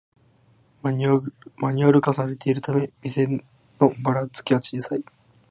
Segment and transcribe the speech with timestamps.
[0.81, 1.27] マニュ
[1.87, 3.39] アル化されているため店の
[4.03, 5.03] バラつきは小さい